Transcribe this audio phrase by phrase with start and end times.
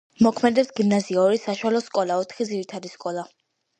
[0.27, 3.29] მოქმედებს გიმნაზია, ორი საშუალო სკოლა, ოთხი ძირითადი სკოლა.